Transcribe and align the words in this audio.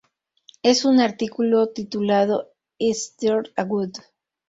En 0.63 0.75
un 0.87 0.99
artículo 0.99 1.69
titulado 1.69 2.49
"Is 2.79 3.15
There 3.17 3.51
a 3.55 3.63
God? 3.65 3.91